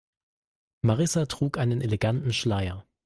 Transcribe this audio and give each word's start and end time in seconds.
Marissa 0.81 1.27
trug 1.27 1.59
einen 1.59 1.79
eleganten 1.81 2.33
Schleier. 2.33 2.87